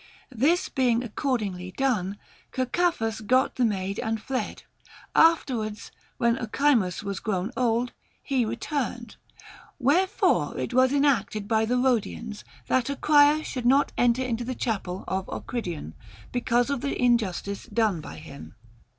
This 0.33 0.67
being 0.67 1.03
accordingly 1.03 1.73
done, 1.77 2.17
Cercaphus 2.51 3.21
got 3.21 3.53
the 3.53 3.63
maid 3.65 3.99
and 3.99 4.19
fled; 4.19 4.63
afterwards, 5.15 5.91
when 6.17 6.37
Ochimus 6.39 7.03
was 7.03 7.19
grown 7.19 7.51
old, 7.55 7.93
he 8.23 8.43
re 8.43 8.55
turned. 8.55 9.17
Wherefore 9.77 10.57
it 10.57 10.73
was 10.73 10.91
enacted 10.91 11.47
by 11.47 11.65
the 11.65 11.77
Rhodians 11.77 12.43
that 12.65 12.89
a 12.89 12.95
crier 12.95 13.43
should 13.43 13.67
not 13.67 13.91
enter 13.95 14.23
into 14.23 14.43
the 14.43 14.55
chapel 14.55 15.03
of 15.07 15.27
Ocridion, 15.29 15.93
because 16.31 16.71
of 16.71 16.81
the 16.81 16.99
injustice 16.99 17.65
done 17.65 18.01
by 18.01 18.15
him. 18.17 18.55